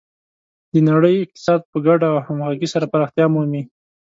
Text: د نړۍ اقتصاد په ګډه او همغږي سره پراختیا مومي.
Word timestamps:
د 0.73 0.73
نړۍ 0.89 1.15
اقتصاد 1.23 1.61
په 1.71 1.77
ګډه 1.87 2.07
او 2.13 2.17
همغږي 2.27 2.67
سره 2.73 2.85
پراختیا 2.93 3.25
مومي. 3.33 3.63